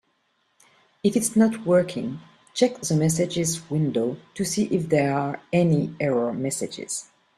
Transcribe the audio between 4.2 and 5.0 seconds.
to see if